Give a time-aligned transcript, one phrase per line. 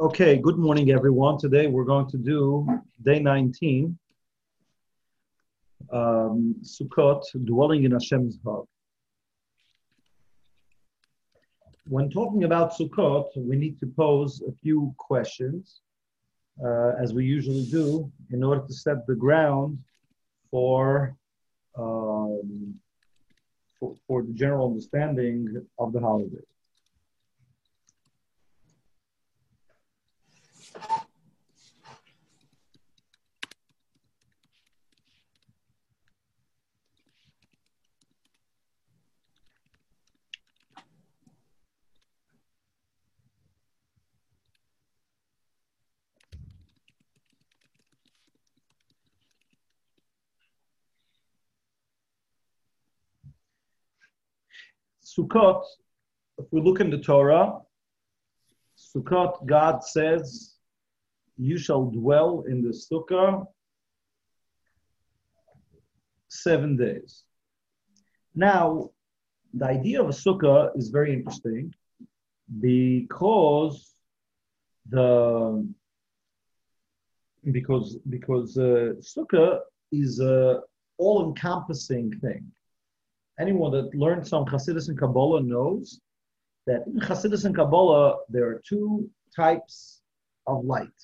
[0.00, 1.36] Okay, good morning, everyone.
[1.36, 2.66] Today we're going to do
[3.04, 3.98] day 19,
[5.92, 8.64] um, Sukkot, dwelling in Hashem's hug.
[11.86, 15.82] When talking about Sukkot, we need to pose a few questions,
[16.64, 19.76] uh, as we usually do, in order to set the ground
[20.50, 21.14] for,
[21.76, 22.74] um,
[23.78, 26.46] for, for the general understanding of the holiday.
[55.20, 55.62] Sukkot,
[56.38, 57.58] if we look in the Torah,
[58.76, 60.54] Sukkot, God says,
[61.36, 63.46] you shall dwell in the sukkah
[66.28, 67.24] seven days.
[68.34, 68.90] Now,
[69.52, 71.74] the idea of a sukkah is very interesting
[72.60, 73.94] because
[74.88, 75.66] the
[77.50, 79.60] because because uh, sukkah
[79.92, 80.60] is a
[80.98, 82.52] all-encompassing thing
[83.40, 86.00] anyone that learned some Hasidus and Kabbalah knows
[86.66, 90.02] that in Hasidus and Kabbalah there are two types
[90.46, 90.98] of light: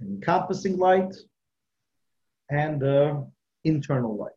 [0.00, 1.14] encompassing light
[2.50, 3.20] and uh,
[3.64, 4.32] internal light.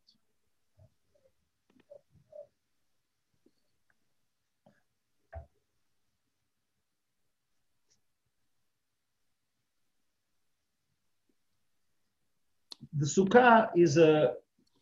[12.97, 14.35] The sukkah is a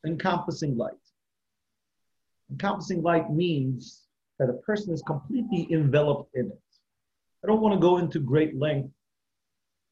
[0.06, 1.03] encompassing light
[2.54, 4.04] encompassing light means
[4.40, 6.62] that a person is completely enveloped in it.
[7.44, 8.94] I don't want to go into great length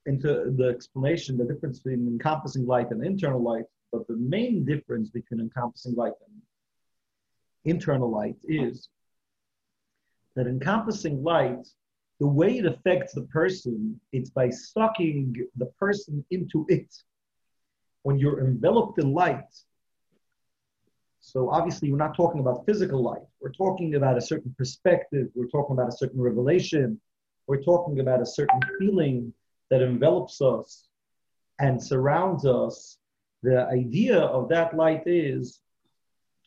[0.06, 5.10] into the explanation, the difference between encompassing light and internal light, but the main difference
[5.10, 6.42] between encompassing light and
[7.66, 8.90] internal light is
[10.36, 11.68] that encompassing light,
[12.20, 16.90] the way it affects the person, it's by sucking the person into it.
[18.04, 19.54] When you're enveloped in light,
[21.22, 23.22] so obviously, we're not talking about physical life.
[23.40, 25.28] We're talking about a certain perspective.
[25.36, 27.00] We're talking about a certain revelation.
[27.46, 29.32] We're talking about a certain feeling
[29.70, 30.88] that envelops us
[31.60, 32.98] and surrounds us.
[33.44, 35.62] The idea of that light is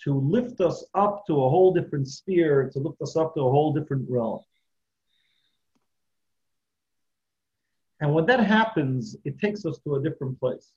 [0.02, 3.50] to lift us up to a whole different sphere, to lift us up to a
[3.50, 4.40] whole different realm.
[8.00, 10.72] And when that happens, it takes us to a different place.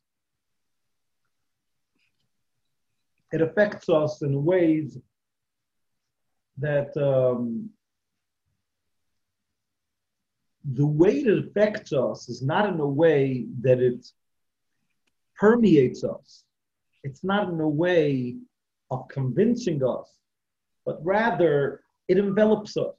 [3.32, 4.98] It affects us in ways
[6.58, 7.70] that um,
[10.74, 14.06] the way it affects us is not in a way that it
[15.36, 16.44] permeates us.
[17.04, 18.36] It's not in a way
[18.90, 20.10] of convincing us,
[20.86, 22.96] but rather it envelops us.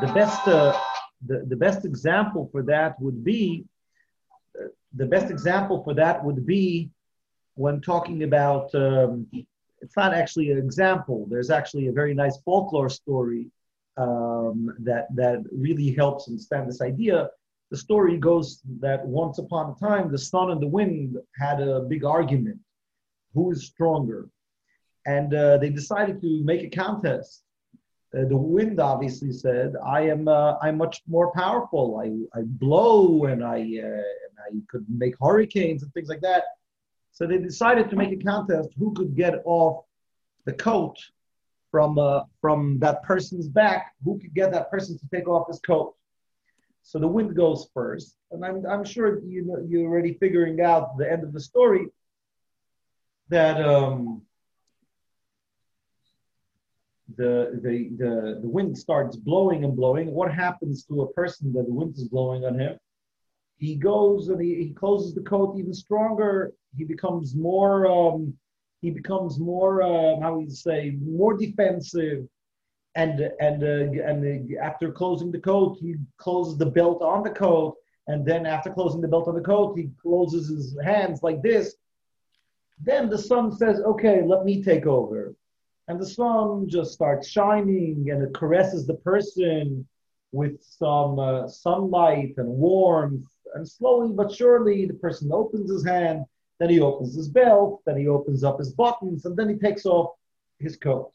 [0.00, 0.78] The best, uh,
[1.26, 3.64] the, the best example for that would be,
[4.58, 6.90] uh, the best example for that would be
[7.56, 9.26] when talking about, um,
[9.80, 11.26] it's not actually an example.
[11.28, 13.50] There's actually a very nice folklore story
[13.96, 17.30] um, that that really helps understand this idea.
[17.70, 21.80] The story goes that once upon a time, the sun and the wind had a
[21.80, 22.60] big argument.
[23.34, 24.28] Who is stronger?
[25.06, 27.42] And uh, they decided to make a contest.
[28.16, 32.00] Uh, the wind obviously said, "I am uh, I'm much more powerful.
[32.04, 36.44] I, I blow and I uh, and I could make hurricanes and things like that."
[37.16, 39.86] So they decided to make a contest who could get off
[40.44, 40.98] the coat
[41.70, 45.58] from uh, from that person's back, who could get that person to take off his
[45.60, 45.94] coat.
[46.82, 50.98] So the wind goes first, and I'm, I'm sure you know, you're already figuring out
[50.98, 51.86] the end of the story
[53.30, 54.20] that um,
[57.16, 60.12] the, the, the, the wind starts blowing and blowing.
[60.12, 62.78] What happens to a person that the wind is blowing on him?
[63.58, 66.52] He goes and he, he closes the coat even stronger.
[66.76, 68.34] He becomes more, um,
[68.82, 72.26] he becomes more, uh, how you say, more defensive.
[72.94, 77.30] And and uh, and uh, after closing the coat, he closes the belt on the
[77.30, 77.76] coat.
[78.08, 81.76] And then after closing the belt on the coat, he closes his hands like this.
[82.82, 85.34] Then the sun says, "Okay, let me take over."
[85.88, 89.86] And the sun just starts shining, and it caresses the person
[90.32, 93.26] with some uh, sunlight and warmth
[93.56, 96.24] and slowly but surely, the person opens his hand,
[96.58, 99.84] then he opens his belt, then he opens up his buttons, and then he takes
[99.84, 100.14] off
[100.58, 101.12] his coat.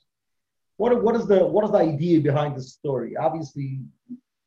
[0.78, 3.16] What, what, is the, what is the idea behind this story?
[3.16, 3.80] Obviously,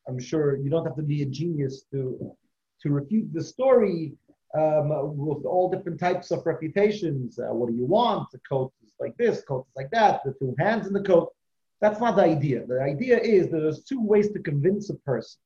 [0.07, 2.35] I'm sure you don't have to be a genius to
[2.81, 4.13] to refute the story
[4.55, 7.39] um, with all different types of reputations.
[7.39, 8.29] Uh, what do you want?
[8.31, 11.33] The coat is like this, coat is like that, the two hands in the coat.
[11.81, 12.65] That's not the idea.
[12.65, 15.39] The idea is that there's two ways to convince a person.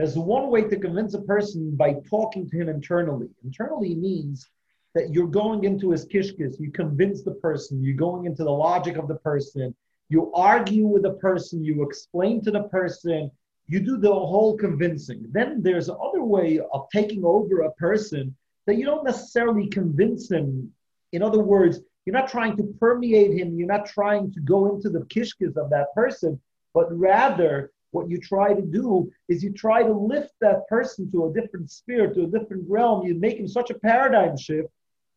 [0.00, 3.28] There's one way to convince a person by talking to him internally.
[3.44, 4.48] Internally means
[4.94, 8.96] that you're going into his kishkis, you convince the person, you're going into the logic
[8.96, 9.74] of the person,
[10.08, 13.30] you argue with the person, you explain to the person,
[13.66, 15.26] you do the whole convincing.
[15.32, 20.72] Then there's another way of taking over a person that you don't necessarily convince him.
[21.12, 24.88] In other words, you're not trying to permeate him, you're not trying to go into
[24.88, 26.40] the kishkis of that person,
[26.72, 31.26] but rather what you try to do is you try to lift that person to
[31.26, 33.06] a different sphere, to a different realm.
[33.06, 34.68] You make him such a paradigm shift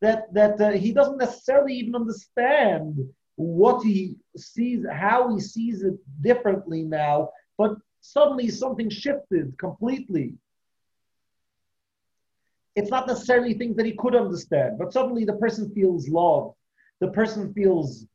[0.01, 2.97] that that uh, he doesn't necessarily even understand
[3.35, 7.29] what he sees, how he sees it differently now.
[7.57, 10.35] But suddenly something shifted completely.
[12.75, 16.55] It's not necessarily things that he could understand, but suddenly the person feels loved,
[16.99, 18.05] the person feels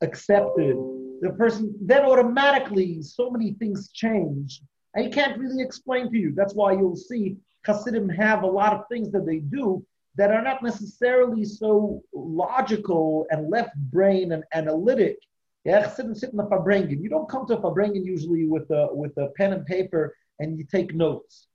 [0.00, 0.76] accepted,
[1.24, 4.60] the person, then automatically so many things change.
[4.96, 6.32] I can't really explain to you.
[6.36, 7.36] That's why you'll see
[7.66, 9.84] Hasidim have a lot of things that they do
[10.16, 15.18] that are not necessarily so logical and left brain and analytic
[15.64, 17.02] yeah, sit sit in the farbrengen.
[17.02, 20.58] You don't come to a farbrengen usually with a with a pen and paper and
[20.58, 21.46] you take notes.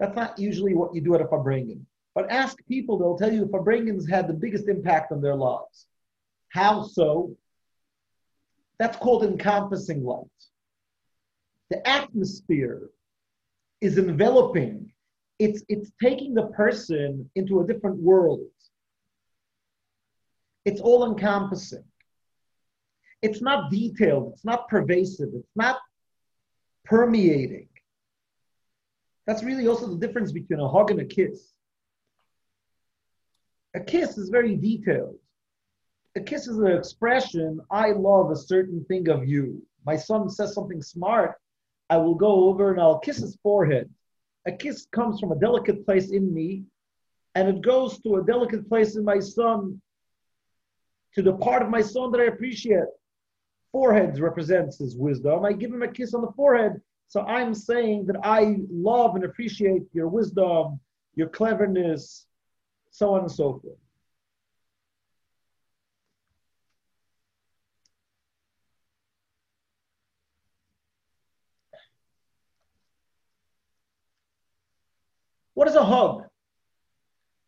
[0.00, 1.82] That's not usually what you do at a farbrengen.
[2.16, 5.86] But ask people; they'll tell you farbrengens had the biggest impact on their lives.
[6.48, 7.36] How so?
[8.78, 10.24] That's called encompassing light.
[11.70, 12.90] The atmosphere
[13.80, 14.92] is enveloping.
[15.38, 18.40] It's it's taking the person into a different world.
[20.64, 21.84] It's all encompassing
[23.24, 25.78] it's not detailed, it's not pervasive, it's not
[26.84, 27.68] permeating.
[29.26, 31.54] That's really also the difference between a hug and a kiss.
[33.74, 35.16] A kiss is very detailed.
[36.16, 39.62] A kiss is an expression, I love a certain thing of you.
[39.84, 41.34] My son says something smart,
[41.90, 43.90] I will go over and I'll kiss his forehead.
[44.46, 46.64] A kiss comes from a delicate place in me,
[47.34, 49.80] and it goes to a delicate place in my son,
[51.14, 52.84] to the part of my son that I appreciate
[53.74, 55.44] forehead represents his wisdom.
[55.44, 56.80] I give him a kiss on the forehead.
[57.08, 60.78] So I'm saying that I love and appreciate your wisdom,
[61.16, 62.26] your cleverness,
[62.92, 63.83] so on and so forth.
[75.64, 76.24] What is a hug?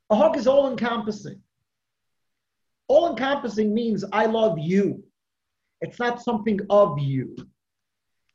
[0.09, 1.39] A hug is all encompassing.
[2.89, 5.05] All encompassing means I love you.
[5.83, 7.37] It's not something of you.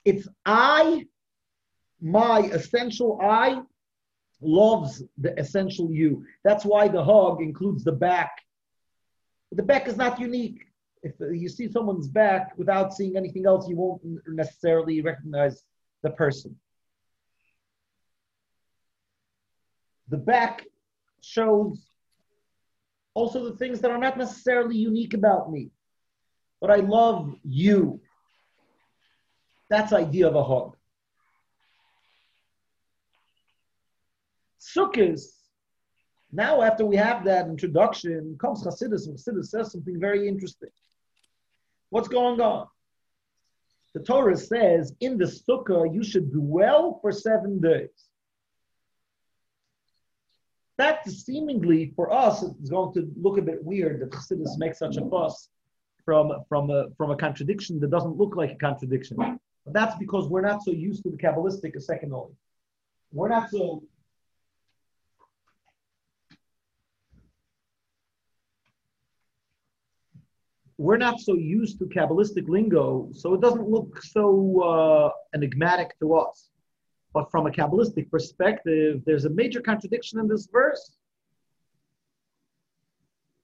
[0.05, 1.07] It's I,
[1.99, 3.63] my essential I,
[4.39, 6.25] loves the essential you.
[6.43, 8.33] That's why the hug includes the back.
[9.51, 10.61] The back is not unique.
[11.01, 15.63] If you see someone's back without seeing anything else, you won't necessarily recognize
[16.03, 16.55] the person.
[20.11, 20.65] The back
[21.21, 21.83] shows
[23.15, 25.71] also the things that are not necessarily unique about me
[26.61, 27.99] but I love you.
[29.69, 30.75] That's idea of a hug.
[34.59, 35.19] Sukkot,
[36.31, 40.69] now after we have that introduction, comes Hasidus, and Hasidus says something very interesting.
[41.89, 42.67] What's going on?
[43.93, 47.89] The Torah says, in the sukkah, you should dwell for seven days.
[50.81, 54.97] That seemingly, for us, is going to look a bit weird that Chassidus makes such
[54.97, 55.47] a fuss
[56.03, 59.15] from, from, a, from a contradiction that doesn't look like a contradiction.
[59.17, 62.33] But that's because we're not so used to the Kabbalistic a second only.
[63.13, 63.83] We're not so
[70.79, 76.15] we're not so used to Kabbalistic lingo, so it doesn't look so uh, enigmatic to
[76.15, 76.50] us.
[77.13, 80.95] But from a Kabbalistic perspective, there's a major contradiction in this verse.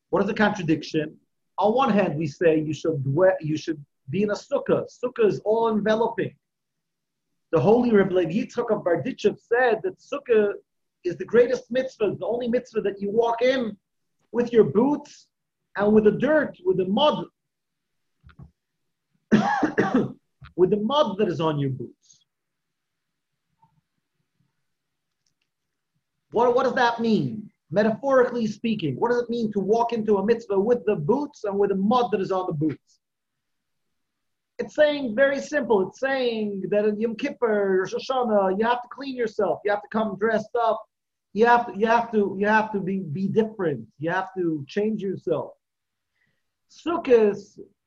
[0.09, 1.17] What is the contradiction?
[1.57, 4.85] on one hand, we say you should dwell, you should be in a sukkah.
[5.03, 6.33] Sukkah is all enveloping.
[7.51, 10.53] The holy Rebbe Yitzchak of Berditchev said that sukkah
[11.03, 13.75] is the greatest mitzvah, the only mitzvah that you walk in
[14.31, 15.27] with your boots
[15.77, 17.25] and with the dirt, with the mud,
[20.55, 21.96] with the mud that is on your boots.
[26.37, 27.49] What, what does that mean?
[27.71, 31.57] Metaphorically speaking, what does it mean to walk into a mitzvah with the boots and
[31.57, 32.99] with the mud that is on the boots?
[34.59, 35.87] It's saying very simple.
[35.87, 39.61] It's saying that in Yom Kippur, Rosh Hashanah, you have to clean yourself.
[39.65, 40.79] You have to come dressed up.
[41.33, 43.87] You have to, you have to, you have to be, be different.
[43.97, 45.53] You have to change yourself.
[46.69, 47.35] Sukkot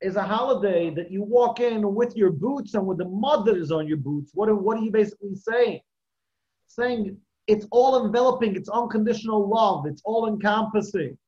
[0.01, 3.57] is a holiday that you walk in with your boots and with the mud that
[3.57, 4.33] is on your boots.
[4.35, 5.83] What what are you basically saying?
[6.67, 7.17] Saying
[7.51, 11.19] it's all enveloping, it's unconditional love, it's all encompassing.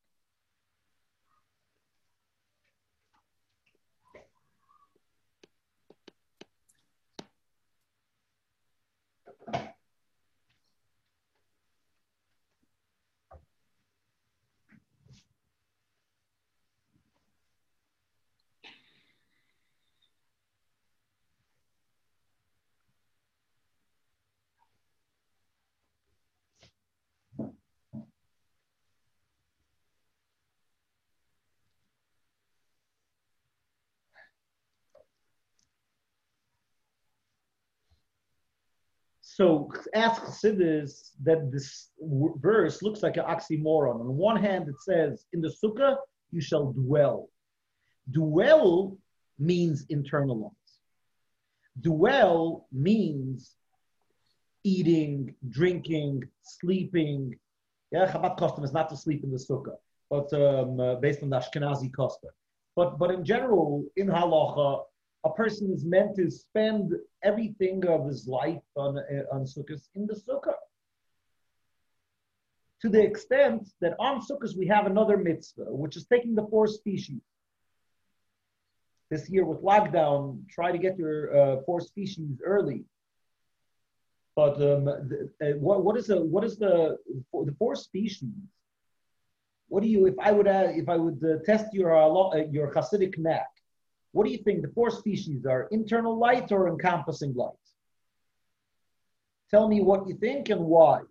[39.35, 43.99] So ask Chassidus that this verse looks like an oxymoron.
[44.01, 45.97] On one hand, it says, in the sukkah,
[46.31, 47.29] you shall dwell.
[48.11, 48.95] Dwell
[49.39, 50.51] means internalize.
[51.81, 53.55] Dwell means
[54.63, 57.35] eating, drinking, sleeping.
[57.91, 59.77] Yeah, Chabad custom is not to sleep in the sukkah,
[60.11, 62.29] but um, uh, based on the Ashkenazi custom.
[62.75, 64.83] But, but in general, in halacha,
[65.25, 70.05] a person is meant to spend everything of his life on, uh, on Sukkot in
[70.05, 70.55] the Sukkah.
[72.81, 76.67] To the extent that on Sukkot we have another mitzvah, which is taking the four
[76.67, 77.21] species.
[79.09, 82.83] This year with lockdown, try to get your uh, four species early.
[84.35, 86.97] But um, the, uh, what, what is the what is the
[87.31, 88.33] the four species?
[89.67, 92.73] What do you if I would uh, if I would uh, test your uh, your
[92.73, 93.52] Hasidic knack?
[94.13, 95.67] What do you think the four species are?
[95.71, 97.51] Internal light or encompassing light?
[99.49, 101.01] Tell me what you think and why.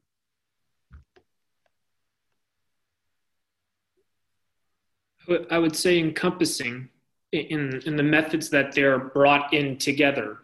[5.51, 6.89] I would say encompassing
[7.33, 10.39] in, in the methods that they're brought in together.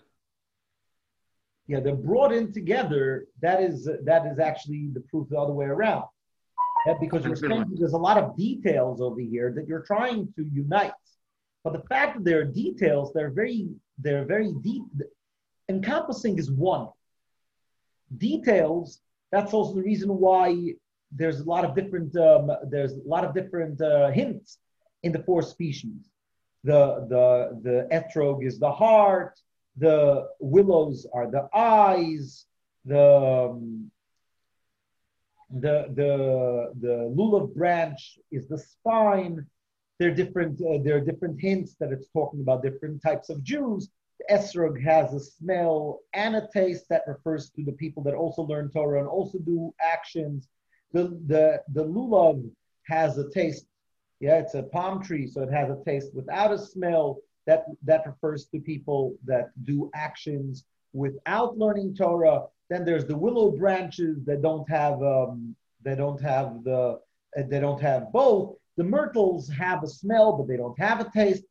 [1.66, 3.26] Yeah, they're brought in together.
[3.40, 6.04] That is that is actually the proof the other way around.
[6.86, 10.46] That because you're saying there's a lot of details over here that you're trying to
[10.50, 10.92] unite.
[11.68, 14.84] But the fact that there are details, they're very, they're very deep.
[15.68, 16.88] Encompassing is one.
[18.16, 20.72] Details, that's also the reason why
[21.12, 24.56] there's a lot of different, um, there's a lot of different uh, hints
[25.02, 26.08] in the four species.
[26.64, 29.38] The, the, the etrog is the heart,
[29.76, 32.46] the willows are the eyes,
[32.86, 33.90] the, um,
[35.50, 39.46] the, the, the lulav branch is the spine,
[39.98, 43.42] there are different uh, there are different hints that it's talking about different types of
[43.42, 43.88] Jews.
[44.20, 48.42] The esrog has a smell and a taste that refers to the people that also
[48.42, 50.48] learn Torah and also do actions.
[50.92, 52.48] The the the lulav
[52.86, 53.66] has a taste.
[54.20, 57.18] Yeah, it's a palm tree, so it has a taste without a smell.
[57.46, 62.42] That that refers to people that do actions without learning Torah.
[62.70, 67.00] Then there's the willow branches that don't have um, they don't have the
[67.36, 71.42] they don't have both the myrtles have a smell, but they don't have a taste.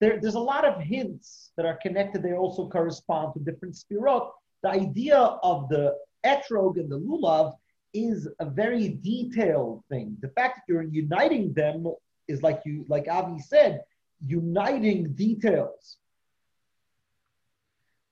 [0.00, 2.22] There, there's a lot of hints that are connected.
[2.22, 4.30] They also correspond to different sefirot.
[4.62, 7.54] The idea of the etrog and the lulav
[7.94, 10.18] is a very detailed thing.
[10.20, 11.90] The fact that you're uniting them
[12.28, 13.82] is like you, like Avi said,
[14.20, 15.96] uniting details.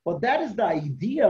[0.07, 1.29] But that is the idea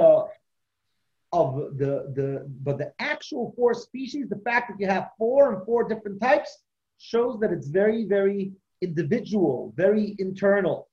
[1.32, 5.64] of the the but the actual four species, the fact that you have four and
[5.64, 6.58] four different types,
[7.02, 10.88] shows that it's very, very individual, very internal.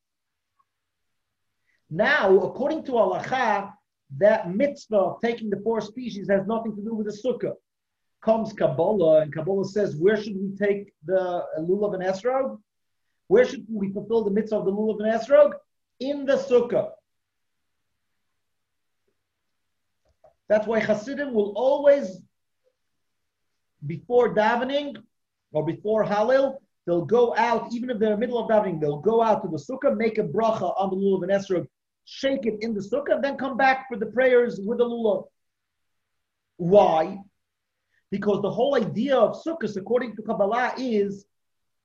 [1.89, 3.71] Now, according to halacha,
[4.17, 7.53] that mitzvah of taking the four species has nothing to do with the sukkah.
[8.21, 12.59] Comes Kabbalah, and Kabbalah says, where should we take the lulav and esrog?
[13.27, 15.53] Where should we fulfill the mitzvah of the lulav and esrog?
[15.99, 16.89] In the sukkah.
[20.47, 22.19] That's why Hasidim will always,
[23.85, 24.97] before davening,
[25.51, 28.99] or before Hallel, they'll go out, even if they're in the middle of davening, they'll
[28.99, 31.67] go out to the sukkah, make a bracha on the lulav and esrog,
[32.05, 35.25] shake it in the sukkah, and then come back for the prayers with the lulav.
[36.57, 37.19] Why?
[38.11, 41.25] Because the whole idea of sukkahs, according to Kabbalah, is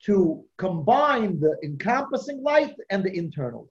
[0.04, 3.68] to combine the encompassing light and the internal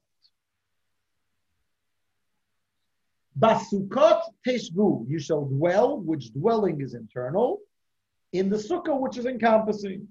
[3.38, 3.58] light.
[3.60, 7.60] Basukot teshvu, you shall dwell, which dwelling is internal
[8.34, 10.08] in the sukkah, which is encompassing.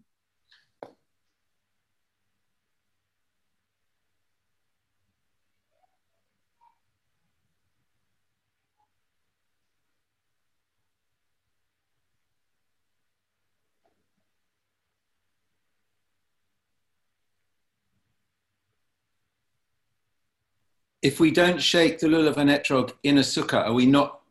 [21.01, 24.22] If we don't shake the lulav and etrog in a sukkah, are we not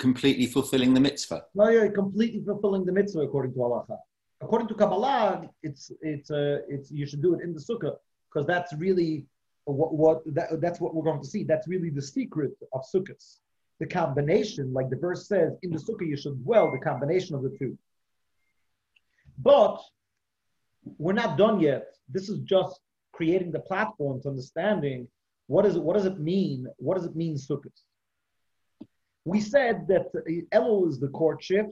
[0.00, 1.44] completely fulfilling the mitzvah?
[1.54, 3.98] No, you're completely fulfilling the mitzvah according to halacha.
[4.40, 7.94] According to Kabbalah, it's it's uh, it's you should do it in the sukkah
[8.28, 9.26] because that's really
[9.64, 11.42] what, what that, that's what we're going to see.
[11.44, 13.26] That's really the secret of sukkahs.
[13.80, 16.66] The combination, like the verse says, in the sukkah you should dwell.
[16.72, 17.76] The combination of the two.
[19.38, 19.76] But
[20.98, 21.84] we're not done yet.
[22.08, 22.80] This is just
[23.12, 25.08] creating the platform to understanding
[25.46, 26.66] what is it, what does it mean?
[26.76, 27.80] What does it mean sukkahs?
[29.24, 30.12] We said that
[30.52, 31.70] Elul is the courtship,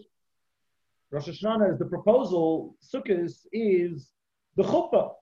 [1.10, 4.10] Rosh Hashanah is the proposal, Sukkot is
[4.56, 5.12] the chuppah,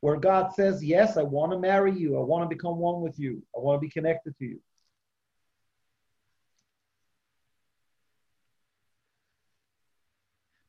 [0.00, 2.18] where God says, Yes, I want to marry you.
[2.18, 3.42] I want to become one with you.
[3.56, 4.60] I want to be connected to you.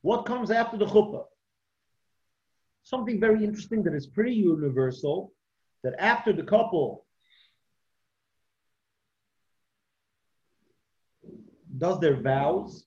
[0.02, 1.24] What comes after the chuppah?
[2.84, 5.32] Something very interesting that is pretty universal
[5.82, 7.04] that after the couple
[11.82, 12.86] does their vows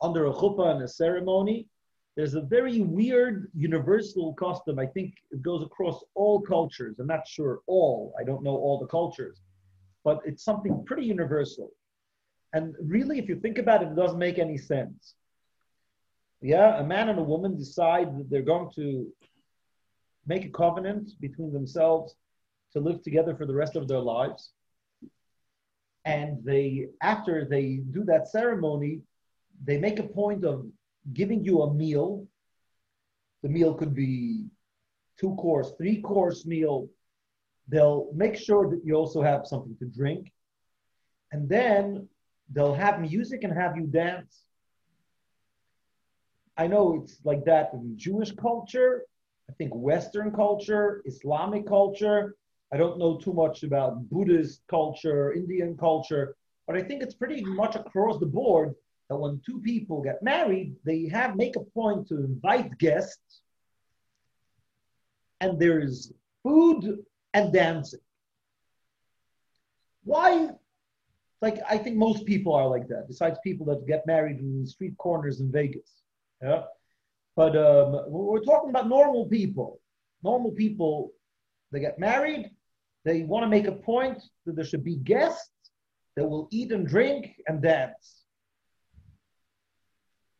[0.00, 1.68] under a chuppah and a ceremony,
[2.16, 4.78] there's a very weird universal custom.
[4.78, 6.98] I think it goes across all cultures.
[6.98, 9.42] I'm not sure all, I don't know all the cultures,
[10.02, 11.72] but it's something pretty universal.
[12.54, 15.14] And really, if you think about it, it doesn't make any sense.
[16.40, 19.12] Yeah, a man and a woman decide that they're going to
[20.26, 22.16] make a covenant between themselves
[22.72, 24.52] to live together for the rest of their lives.
[26.04, 29.02] And they, after they do that ceremony,
[29.64, 30.66] they make a point of
[31.12, 32.26] giving you a meal.
[33.42, 34.46] The meal could be
[35.18, 36.88] two course, three course meal.
[37.68, 40.32] They'll make sure that you also have something to drink.
[41.32, 42.08] And then
[42.50, 44.44] they'll have music and have you dance.
[46.56, 49.02] I know it's like that in Jewish culture.
[49.48, 52.34] I think Western culture, Islamic culture.
[52.72, 57.42] I don't know too much about Buddhist culture, Indian culture, but I think it's pretty
[57.42, 58.74] much across the board
[59.08, 63.40] that when two people get married, they have make a point to invite guests,
[65.40, 68.00] and there is food and dancing.
[70.04, 70.50] Why?
[71.40, 73.08] Like I think most people are like that.
[73.08, 76.02] Besides people that get married in street corners in Vegas,
[76.42, 76.62] yeah.
[77.34, 79.80] But um, we're talking about normal people.
[80.24, 81.12] Normal people,
[81.70, 82.50] they get married.
[83.04, 85.50] They want to make a point that there should be guests
[86.16, 88.24] that will eat and drink and dance.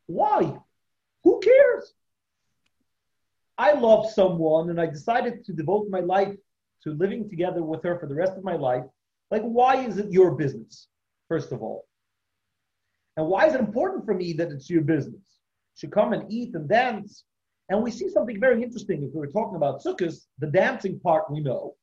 [0.06, 0.58] Why?
[1.24, 1.92] Who cares?
[3.56, 6.34] I love someone and I decided to devote my life
[6.84, 8.84] to living together with her for the rest of my life.
[9.30, 10.88] Like, why is it your business,
[11.28, 11.86] first of all?
[13.16, 15.38] And why is it important for me that it's your business?
[15.76, 17.24] Should come and eat and dance.
[17.68, 19.02] And we see something very interesting.
[19.02, 21.74] If we were talking about Sukkot, the dancing part we know,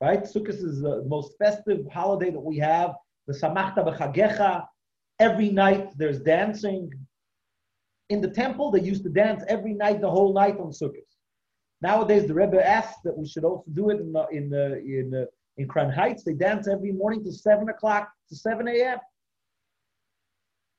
[0.00, 0.22] right?
[0.22, 2.94] Sukkot is the most festive holiday that we have.
[3.28, 4.66] Vesamachta b'chagecha.
[5.18, 6.90] Every night there's dancing
[8.10, 11.06] in the temple, they used to dance every night, the whole night on Sukkot.
[11.80, 15.14] Nowadays, the Rebbe asked that we should also do it in uh, in uh, in,
[15.14, 15.24] uh,
[15.56, 16.24] in Crown Heights.
[16.24, 18.98] They dance every morning to seven o'clock to seven a.m.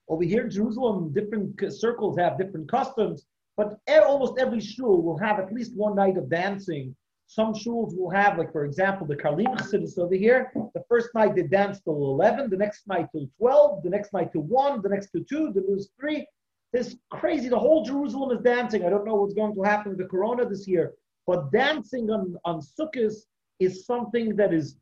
[0.09, 5.39] Over here in Jerusalem, different circles have different customs, but almost every shul will have
[5.39, 6.95] at least one night of dancing.
[7.31, 10.51] Some shuls will have, like for example, the Karlin Chassidus over here.
[10.73, 14.33] The first night they dance till 11, the next night till 12, the next night
[14.33, 16.27] to 1, the next to 2, the next 3,
[16.73, 17.47] it's crazy.
[17.47, 18.85] The whole Jerusalem is dancing.
[18.85, 20.93] I don't know what's going to happen with the corona this year,
[21.25, 23.15] but dancing on, on Sukkot
[23.61, 24.75] is something that is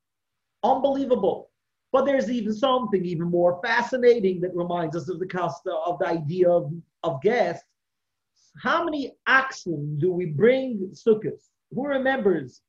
[0.64, 1.52] unbelievable.
[1.92, 6.08] But there's even something even more fascinating that reminds us of the custom of the
[6.08, 7.68] idea of, of guests.
[8.64, 11.38] How many oxen do we bring Sukkot?
[11.74, 12.62] Who remembers?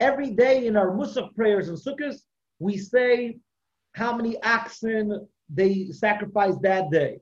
[0.00, 2.16] Every day in our Musaf prayers and Sukkot,
[2.58, 3.38] we say
[3.94, 7.18] how many oxen they sacrificed that day.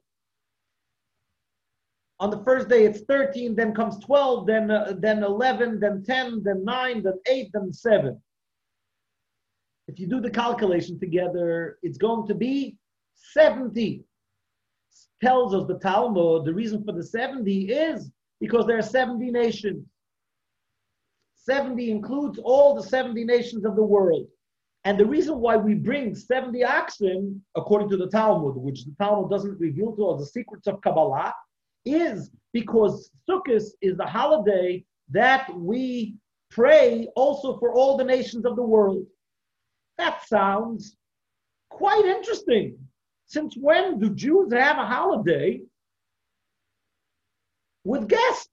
[2.20, 6.42] On the first day, it's 13, then comes 12, then, uh, then 11, then 10,
[6.44, 8.20] then 9, then 8, then 7.
[9.88, 12.76] If you do the calculation together, it's going to be
[13.32, 14.04] 70.
[15.20, 19.84] Tells us the Talmud, the reason for the 70 is because there are 70 nations.
[21.44, 24.26] 70 includes all the 70 nations of the world.
[24.84, 29.30] And the reason why we bring 70 oxen, according to the Talmud, which the Talmud
[29.30, 31.32] doesn't reveal to us the secrets of Kabbalah,
[31.84, 36.16] is because Sukkot is the holiday that we
[36.50, 39.06] pray also for all the nations of the world.
[39.98, 40.96] That sounds
[41.70, 42.78] quite interesting.
[43.26, 45.62] Since when do Jews have a holiday
[47.84, 48.48] with guests?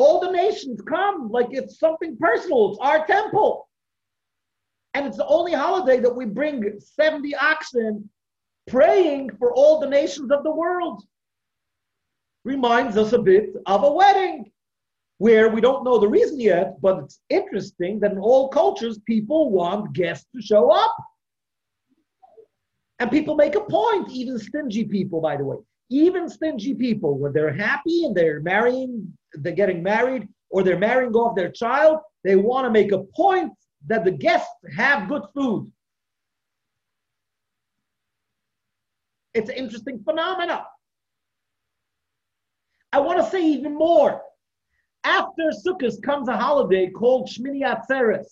[0.00, 2.70] All the nations come like it's something personal.
[2.70, 3.68] It's our temple.
[4.94, 8.08] And it's the only holiday that we bring 70 oxen
[8.66, 11.02] praying for all the nations of the world.
[12.44, 14.50] Reminds us a bit of a wedding
[15.18, 19.50] where we don't know the reason yet, but it's interesting that in all cultures, people
[19.50, 20.96] want guests to show up.
[23.00, 25.58] And people make a point, even stingy people, by the way.
[25.90, 31.12] Even stingy people, when they're happy and they're marrying, they're getting married, or they're marrying
[31.12, 33.52] off their child, they want to make a point
[33.86, 35.70] that the guests have good food.
[39.34, 40.62] It's an interesting phenomenon.
[42.92, 44.22] I want to say even more.
[45.04, 48.26] After Sukkot comes a holiday called Shmini Atzeres,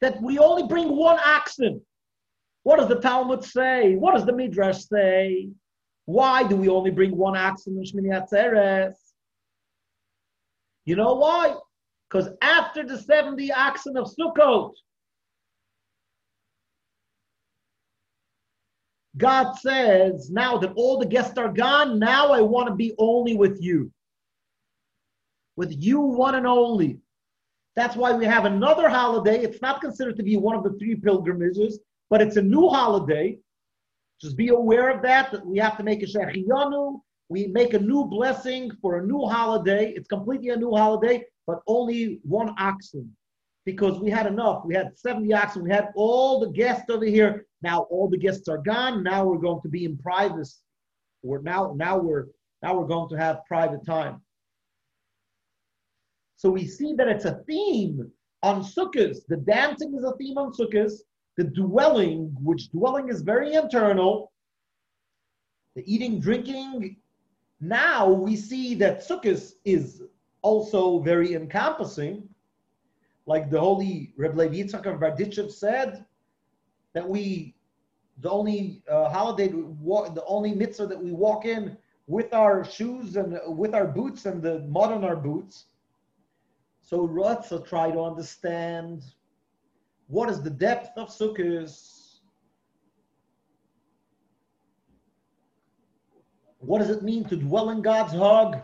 [0.00, 1.80] that we only bring one oxen.
[2.64, 3.94] What does the Talmud say?
[3.94, 5.48] What does the Midrash say?
[6.06, 8.94] Why do we only bring one oxen in Shmini Atzeres?
[10.84, 11.56] You know why?
[12.08, 14.72] Because after the 70 oxen of Sukkot,
[19.16, 23.34] God says, now that all the guests are gone, now I want to be only
[23.34, 23.90] with you.
[25.56, 26.98] With you, one and only.
[27.74, 29.40] That's why we have another holiday.
[29.42, 33.38] It's not considered to be one of the three pilgrimages, but it's a new holiday.
[34.20, 37.00] Just be aware of that, that we have to make a Shehecheyanu.
[37.28, 39.92] We make a new blessing for a new holiday.
[39.96, 43.14] It's completely a new holiday, but only one oxen.
[43.64, 44.64] Because we had enough.
[44.64, 45.64] We had 70 oxen.
[45.64, 47.46] We had all the guests over here.
[47.62, 49.02] Now all the guests are gone.
[49.02, 50.54] Now we're going to be in privacy.
[51.22, 52.26] We're now, now we're
[52.62, 54.20] now we're going to have private time.
[56.36, 58.10] So we see that it's a theme
[58.42, 59.16] on Sukkot.
[59.28, 60.92] The dancing is a theme on Sukkot.
[61.36, 64.32] The dwelling, which dwelling is very internal,
[65.74, 66.96] the eating, drinking.
[67.60, 70.02] Now we see that Sukkot is
[70.42, 72.28] also very encompassing.
[73.26, 76.04] Like the holy Reb Levi Yitzchak of Berditchev said,
[76.96, 77.54] that we,
[78.22, 83.38] the only uh, holiday, the only mitzvah that we walk in with our shoes and
[83.48, 85.66] with our boots and the mud on our boots,
[86.80, 89.02] so Ratza try to understand
[90.08, 91.72] what is the depth of Sukkot.
[96.58, 98.58] What does it mean to dwell in God's hug?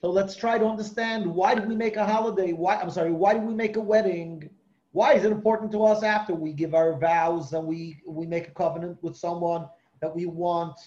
[0.00, 2.52] So let's try to understand why did we make a holiday?
[2.52, 4.50] Why I'm sorry, why did we make a wedding?
[4.92, 8.48] Why is it important to us after we give our vows and we, we make
[8.48, 9.66] a covenant with someone
[10.00, 10.78] that we want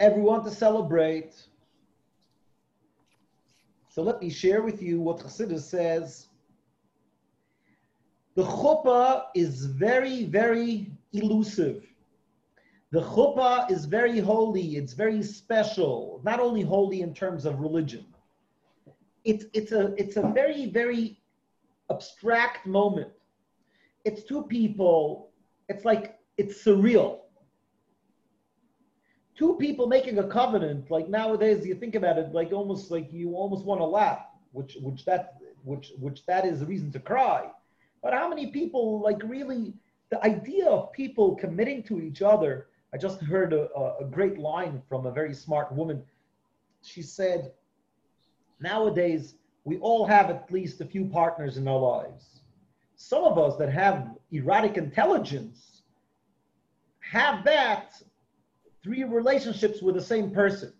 [0.00, 1.34] everyone to celebrate.
[3.98, 6.28] So let me share with you what Chassidus says.
[8.36, 11.84] The chuppah is very, very elusive.
[12.92, 14.76] The chuppah is very holy.
[14.76, 16.20] It's very special.
[16.22, 18.06] Not only holy in terms of religion.
[19.24, 21.20] It's, it's, a, it's a very, very
[21.90, 23.10] abstract moment.
[24.04, 25.30] It's two people.
[25.68, 27.22] It's like, it's surreal
[29.38, 33.34] two people making a covenant, like nowadays you think about it, like almost like you
[33.36, 37.48] almost want to laugh, which which that which which that is a reason to cry.
[38.02, 39.72] But how many people like really
[40.10, 42.66] the idea of people committing to each other?
[42.92, 43.68] I just heard a,
[44.00, 46.02] a great line from a very smart woman.
[46.82, 47.52] She said,
[48.60, 52.40] nowadays we all have at least a few partners in our lives.
[52.96, 55.82] Some of us that have erotic intelligence
[57.00, 58.02] have that
[58.82, 60.72] three relationships with the same person.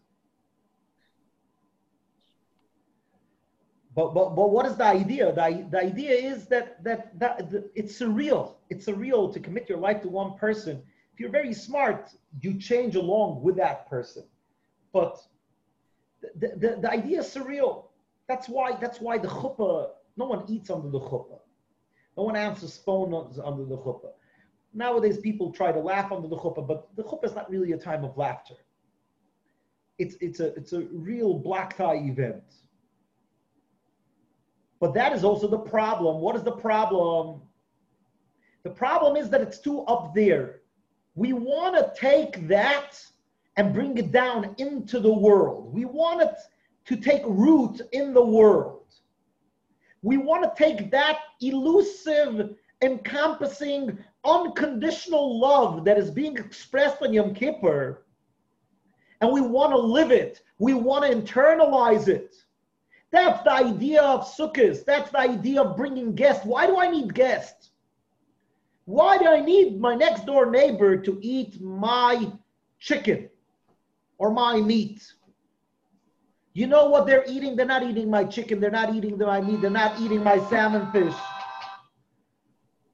[3.95, 5.33] But, but, but what is the idea?
[5.33, 8.55] The, the idea is that, that, that it's surreal.
[8.71, 10.81] It's surreal to commit your life to one person.
[11.13, 14.23] If you're very smart, you change along with that person.
[14.93, 15.19] But
[16.23, 17.87] the, the, the idea is surreal.
[18.29, 21.41] That's why, that's why the chuppah, no one eats under the chuppah.
[22.17, 23.13] No one answers phone
[23.45, 24.13] under the chuppah.
[24.75, 27.79] Nowadays, people try to laugh under the chuppah, but the chuppah is not really a
[27.79, 28.55] time of laughter.
[29.99, 32.43] It's, it's, a, it's a real black tie event.
[34.81, 36.21] But that is also the problem.
[36.21, 37.41] What is the problem?
[38.63, 40.61] The problem is that it's too up there.
[41.15, 43.05] We want to take that
[43.57, 45.75] and bring it down into the world.
[45.75, 46.37] We want it
[46.87, 48.85] to take root in the world.
[50.03, 57.35] We want to take that elusive, encompassing, unconditional love that is being expressed on Yom
[57.35, 58.05] Kippur,
[59.21, 62.37] and we want to live it, we want to internalize it.
[63.11, 64.85] That's the idea of sukkahs.
[64.85, 66.45] That's the idea of bringing guests.
[66.45, 67.71] Why do I need guests?
[68.85, 72.31] Why do I need my next door neighbor to eat my
[72.79, 73.29] chicken
[74.19, 75.03] or my meat?
[76.53, 77.55] You know what they're eating?
[77.55, 78.61] They're not eating my chicken.
[78.61, 79.61] They're not eating my meat.
[79.61, 81.15] They're not eating my salmon fish.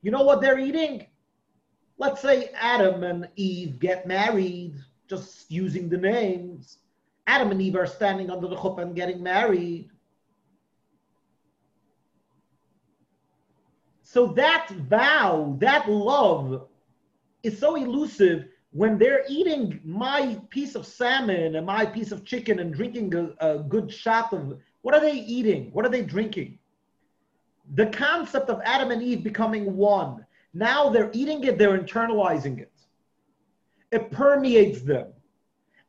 [0.02, 1.06] You know what they're eating?
[2.04, 4.74] Let's say Adam and Eve get married,
[5.08, 6.76] just using the names.
[7.26, 9.88] Adam and Eve are standing under the chuppah and getting married.
[14.02, 16.68] So that vow, that love
[17.42, 22.58] is so elusive when they're eating my piece of salmon and my piece of chicken
[22.58, 25.70] and drinking a, a good shot of what are they eating?
[25.72, 26.58] What are they drinking?
[27.76, 30.26] The concept of Adam and Eve becoming one.
[30.54, 32.72] Now they're eating it, they're internalizing it.
[33.90, 35.08] It permeates them.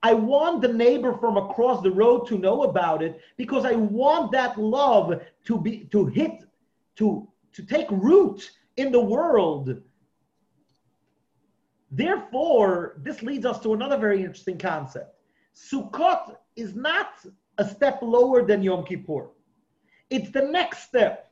[0.03, 4.31] I want the neighbor from across the road to know about it because I want
[4.33, 6.43] that love to be to hit
[6.97, 9.81] to to take root in the world.
[11.91, 15.15] Therefore, this leads us to another very interesting concept.
[15.55, 17.25] Sukkot is not
[17.57, 19.29] a step lower than Yom Kippur.
[20.09, 21.24] It's the next step.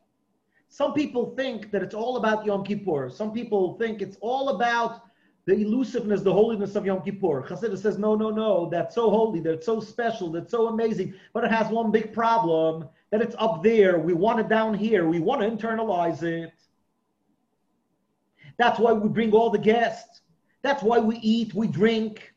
[0.73, 3.07] Some people think that it's all about Yom Kippur.
[3.07, 5.03] Some people think it's all about
[5.45, 7.43] the elusiveness, the holiness of Yom Kippur.
[7.47, 11.43] Chassidus says, no, no, no, that's so holy, that's so special, that's so amazing, but
[11.43, 15.19] it has one big problem, that it's up there, we want it down here, we
[15.19, 16.51] want to internalize it.
[18.57, 20.21] That's why we bring all the guests.
[20.63, 22.32] That's why we eat, we drink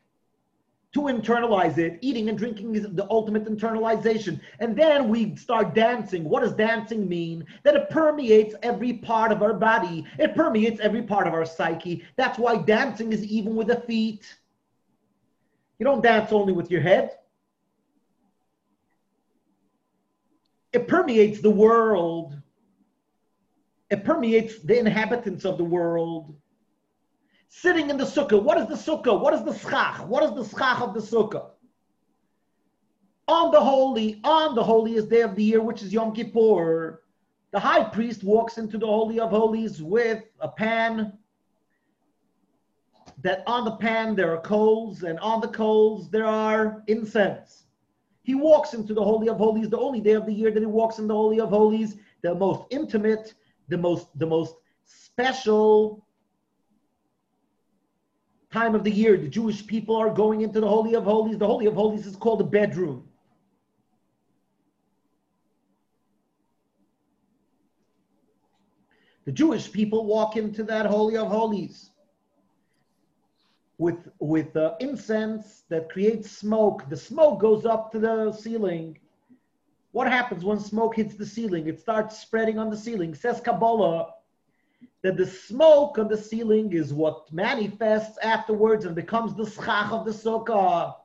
[0.93, 1.99] to internalize it.
[2.01, 4.39] Eating and drinking is the ultimate internalization.
[4.59, 6.23] And then we start dancing.
[6.23, 7.45] What does dancing mean?
[7.63, 12.03] That it permeates every part of our body, it permeates every part of our psyche.
[12.15, 14.37] That's why dancing is even with the feet.
[15.79, 17.11] You don't dance only with your head.
[20.73, 22.35] It permeates the world.
[23.89, 26.35] It permeates the inhabitants of the world
[27.49, 28.41] sitting in the sukkah.
[28.41, 29.19] What is the sukkah?
[29.19, 30.05] What is the schach?
[30.07, 31.51] What is the schach of the sukkah?
[33.27, 37.03] On the holy, on the holiest day of the year, which is Yom Kippur,
[37.51, 41.13] the high priest walks into the holy of holies with a pan.
[43.23, 47.65] That on the pan there are coals, and on the coals there are incense.
[48.23, 50.65] He walks into the holy of holies, the only day of the year that he
[50.65, 53.33] walks in the holy of holies, the most intimate,
[53.69, 54.55] the most the most
[54.85, 56.05] special
[58.51, 61.37] time of the year, the Jewish people are going into the Holy of Holies.
[61.37, 63.07] The Holy of Holies is called the bedroom.
[69.25, 71.89] The Jewish people walk into that Holy of Holies
[73.77, 76.89] with, with uh, incense that creates smoke.
[76.89, 78.97] The smoke goes up to the ceiling.
[79.91, 81.67] What happens when smoke hits the ceiling?
[81.67, 83.13] It starts spreading on the ceiling.
[83.13, 84.13] Says Kabbalah,
[85.03, 90.05] that the smoke on the ceiling is what manifests afterwards and becomes the schach of
[90.05, 90.95] the sukkah.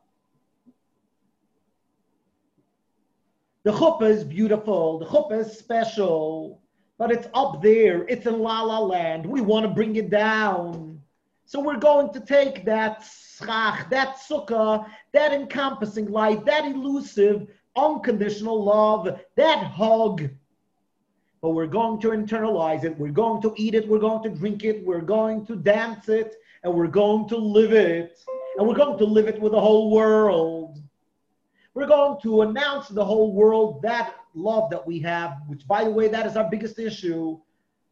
[3.64, 6.62] The chuppah is beautiful, the chuppah is special,
[6.98, 9.24] but it's up there, it's in La La Land.
[9.24, 11.00] We want to bring it down.
[11.44, 13.04] So we're going to take that
[13.38, 20.30] schach, that sukkah, that encompassing light, that elusive, unconditional love, that hug,
[21.42, 22.96] but we're going to internalize it.
[22.96, 23.88] We're going to eat it.
[23.88, 24.86] We're going to drink it.
[24.86, 26.36] We're going to dance it.
[26.62, 28.20] And we're going to live it.
[28.56, 30.80] And we're going to live it with the whole world.
[31.74, 35.82] We're going to announce to the whole world that love that we have, which, by
[35.82, 37.40] the way, that is our biggest issue.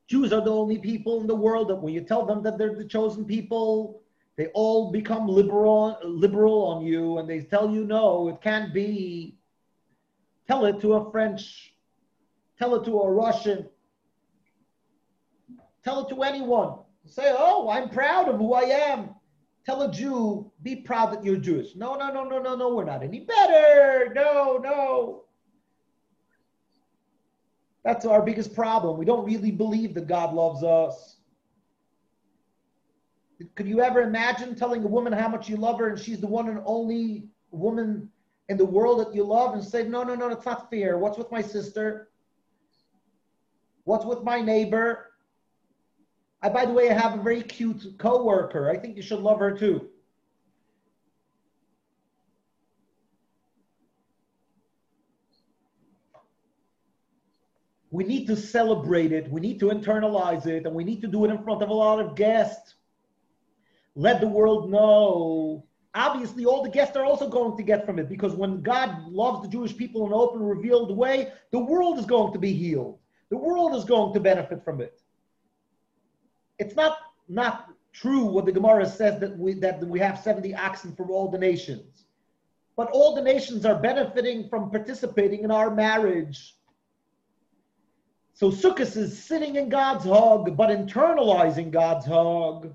[0.06, 2.76] Jews are the only people in the world that when you tell them that they're
[2.76, 4.02] the chosen people,
[4.36, 9.36] they all become liberal, liberal on you and they tell you, no, it can't be.
[10.46, 11.69] Tell it to a French
[12.60, 13.66] Tell it to a Russian.
[15.82, 16.74] Tell it to anyone.
[17.06, 19.14] Say, oh, I'm proud of who I am.
[19.64, 21.74] Tell a Jew, be proud that you're Jewish.
[21.74, 24.12] No, no, no, no, no, no, we're not any better.
[24.14, 25.24] No, no.
[27.82, 28.98] That's our biggest problem.
[28.98, 31.16] We don't really believe that God loves us.
[33.54, 36.26] Could you ever imagine telling a woman how much you love her and she's the
[36.26, 38.10] one and only woman
[38.50, 40.98] in the world that you love and say, no, no, no, it's not fair.
[40.98, 42.08] What's with my sister?
[43.84, 45.06] What's with my neighbor?
[46.42, 48.70] I, by the way, I have a very cute coworker.
[48.70, 49.88] I think you should love her too.
[57.90, 59.28] We need to celebrate it.
[59.30, 61.74] We need to internalize it, and we need to do it in front of a
[61.74, 62.74] lot of guests.
[63.96, 65.66] Let the world know.
[65.92, 69.42] Obviously, all the guests are also going to get from it because when God loves
[69.42, 73.00] the Jewish people in an open, revealed way, the world is going to be healed.
[73.30, 75.00] The world is going to benefit from it.
[76.58, 80.94] It's not not true what the Gemara says that we that we have 70 oxen
[80.94, 82.04] from all the nations.
[82.76, 86.56] but all the nations are benefiting from participating in our marriage.
[88.32, 92.74] So Sukkot is sitting in God's hug, but internalizing God's hug.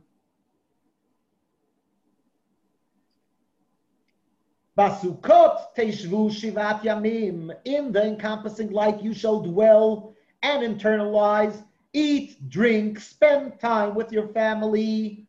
[4.78, 7.56] Basukot teishvu shivat yamim.
[7.66, 10.14] In the encompassing light you shall dwell
[10.46, 15.26] and internalize, eat, drink, spend time with your family,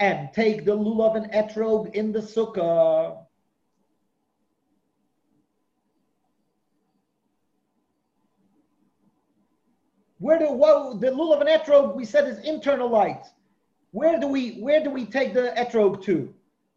[0.00, 3.18] and take the lulav and etrog in the sukkah.
[10.18, 13.26] Where do what the lulav and etrog we said is internal light.
[13.90, 16.32] Where do we where do we take the etrog to?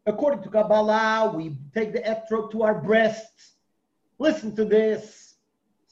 [0.06, 3.54] According to Kabbalah, we take the etrog to our breasts.
[4.20, 5.21] Listen to this.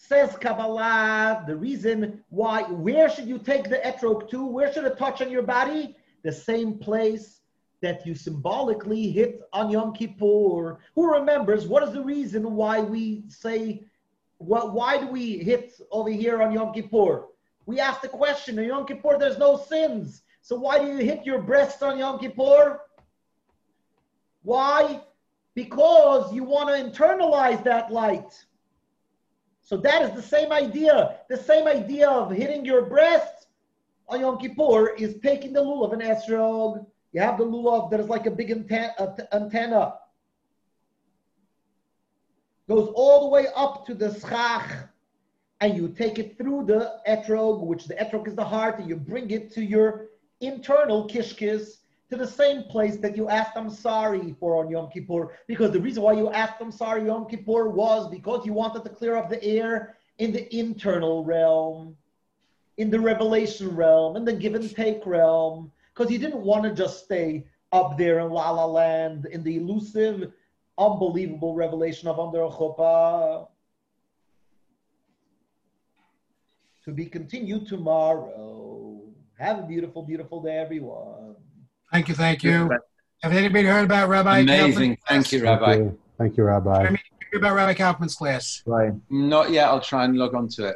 [0.10, 4.43] Says Kabbalah, the reason why, where should you take the etrog to?
[4.43, 5.95] Where should it touch on your body?
[6.24, 7.41] The same place
[7.82, 10.80] that you symbolically hit on Yom Kippur.
[10.95, 13.84] Who remembers what is the reason why we say,
[14.39, 17.28] what, why do we hit over here on Yom Kippur?
[17.67, 20.24] We ask the question, on Yom Kippur there's no sins.
[20.41, 22.82] So why do you hit your breast on Yom Kippur?
[24.41, 25.02] Why?
[25.54, 28.43] Because you want to internalize that light.
[29.69, 31.17] So that is the same idea.
[31.29, 33.45] The same idea of hitting your breast
[34.08, 36.88] on Yom Kippur is taking the lulav and esrog.
[37.12, 39.93] You have the lulav that is like a big antenna.
[42.67, 44.89] Goes all the way up to the schach,
[45.62, 48.95] and you take it through the etrog, which the etrog is the heart, and you
[48.95, 50.08] bring it to your
[50.41, 51.77] internal kishkis,
[52.10, 55.36] to the same place that you asked I'm sorry for on Yom Kippur.
[55.48, 58.89] Because the reason why you asked I'm sorry Yom Kippur was because you wanted to
[58.89, 61.95] clear up the air in the internal realm,
[62.78, 65.72] in the revelation realm, in the give and take realm.
[65.93, 69.58] Because you didn't want to just stay up there in La La Land in the
[69.58, 70.32] elusive,
[70.78, 73.48] unbelievable revelation of under a chuppah.
[76.86, 79.00] To be continued tomorrow.
[79.38, 81.29] Have a beautiful, beautiful day, everyone.
[81.91, 82.69] Thank you, thank you.
[83.23, 84.97] Have anybody heard about Rabbi Amazing.
[85.08, 85.43] Thank you.
[85.43, 85.89] Rabbi.
[86.17, 86.84] Thank you, Rabbi.
[86.84, 86.99] Jeremy,
[87.32, 88.62] heard about Rabbi Kaufman's class?
[88.65, 88.93] Right.
[89.10, 89.67] Not yet.
[89.67, 90.75] I'll try and log on to it.